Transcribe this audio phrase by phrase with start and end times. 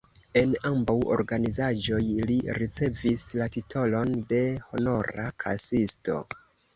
[0.39, 1.99] En ambaŭ organizaĵoj
[2.31, 6.17] li ricevis la titolon de Honora Kasisto.